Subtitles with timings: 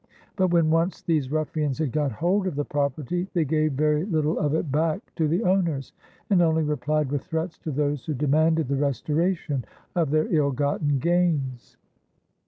[0.35, 4.39] But when once these ruffians had got hold of the property they gave very little
[4.39, 5.93] of it back to the owners,
[6.31, 9.63] and only replied with threats to those who demanded the restora tion
[9.95, 11.77] of their ill gotten gains.